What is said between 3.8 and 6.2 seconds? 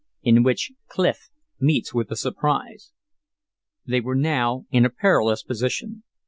They were now in a perilous position.